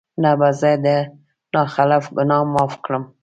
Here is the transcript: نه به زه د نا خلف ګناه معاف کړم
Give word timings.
نه 0.21 0.31
به 0.39 0.49
زه 0.59 0.71
د 0.85 0.87
نا 1.53 1.61
خلف 1.73 2.03
ګناه 2.15 2.45
معاف 2.53 2.73
کړم 2.83 3.03